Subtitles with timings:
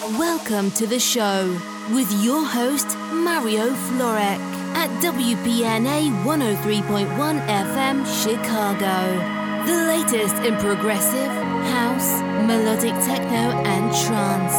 [0.00, 1.60] Welcome to the show
[1.92, 4.38] with your host, Mario Florek
[4.76, 9.66] at WPNA 103.1 FM Chicago.
[9.66, 11.32] The latest in progressive,
[11.72, 14.54] house, melodic techno, and trance.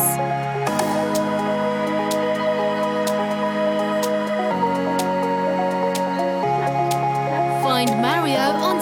[7.63, 8.81] Find Mario on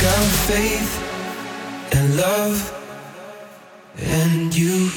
[0.00, 2.72] got faith and love
[3.98, 4.88] and you.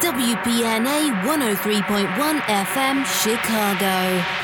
[0.00, 4.41] WPNA 103.1 FM Chicago.